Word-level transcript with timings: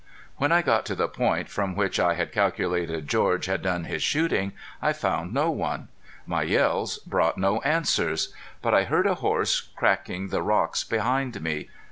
When 0.37 0.51
I 0.51 0.63
got 0.63 0.87
to 0.87 0.95
the 0.95 1.07
point 1.07 1.47
from 1.47 1.75
which 1.75 1.99
I 1.99 2.15
had 2.15 2.31
calculated 2.31 3.07
George 3.07 3.45
had 3.45 3.61
done 3.61 3.83
his 3.83 4.01
shooting 4.01 4.53
I 4.81 4.93
found 4.93 5.31
no 5.31 5.51
one. 5.51 5.89
My 6.25 6.41
yells 6.41 6.97
brought 6.97 7.37
no 7.37 7.61
answers. 7.61 8.33
But 8.63 8.73
I 8.73 8.85
heard 8.85 9.05
a 9.05 9.13
horse 9.21 9.61
cracking 9.61 10.29
the 10.29 10.41
rocks 10.41 10.83
behind 10.83 11.39
me. 11.43 11.69